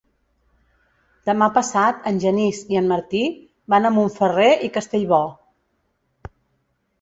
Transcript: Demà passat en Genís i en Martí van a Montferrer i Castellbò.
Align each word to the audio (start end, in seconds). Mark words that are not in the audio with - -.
Demà 1.29 1.49
passat 1.57 2.07
en 2.11 2.17
Genís 2.23 2.61
i 2.75 2.79
en 2.81 2.87
Martí 2.93 3.21
van 3.75 3.85
a 3.85 3.93
Montferrer 3.99 4.49
i 4.69 4.71
Castellbò. 4.79 5.21